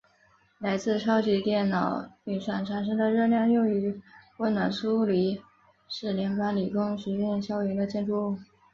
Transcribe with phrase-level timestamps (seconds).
[0.57, 4.01] 来自超级电脑运算产生的热量用于
[4.39, 5.39] 温暖苏黎
[5.87, 8.37] 世联邦理工学院校园的建筑物。